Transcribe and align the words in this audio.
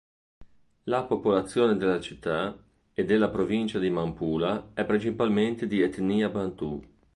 La 0.85 1.03
popolazione 1.03 1.75
della 1.77 1.99
città 1.99 2.57
e 2.91 3.05
della 3.05 3.29
provincia 3.29 3.77
di 3.77 3.91
Nampula 3.91 4.71
è 4.73 4.83
principalmente 4.83 5.67
di 5.67 5.79
etnia 5.81 6.27
bantu. 6.27 6.83